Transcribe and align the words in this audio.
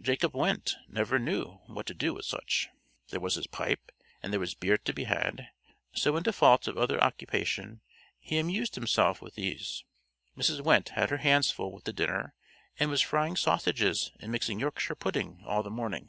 Jacob 0.00 0.32
Wendte 0.34 0.74
never 0.88 1.18
knew 1.18 1.60
what 1.66 1.84
to 1.84 1.92
do 1.92 2.14
with 2.14 2.24
such. 2.24 2.68
There 3.10 3.20
was 3.20 3.34
his 3.34 3.46
pipe, 3.46 3.92
and 4.22 4.32
there 4.32 4.40
was 4.40 4.54
beer 4.54 4.78
to 4.78 4.92
be 4.94 5.04
had, 5.04 5.50
so 5.92 6.16
in 6.16 6.22
default 6.22 6.66
of 6.66 6.78
other 6.78 6.98
occupation, 7.04 7.82
he 8.18 8.38
amused 8.38 8.74
himself 8.76 9.20
with 9.20 9.34
these. 9.34 9.84
Mrs. 10.34 10.62
Wendte 10.62 10.94
had 10.94 11.10
her 11.10 11.18
hands 11.18 11.50
full 11.50 11.72
with 11.72 11.84
the 11.84 11.92
dinner, 11.92 12.32
and 12.78 12.88
was 12.88 13.02
frying 13.02 13.36
sausages 13.36 14.12
and 14.18 14.32
mixing 14.32 14.58
Yorkshire 14.60 14.94
pudding 14.94 15.42
all 15.46 15.62
the 15.62 15.68
morning. 15.68 16.08